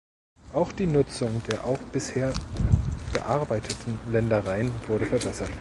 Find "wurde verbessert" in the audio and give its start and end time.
4.87-5.49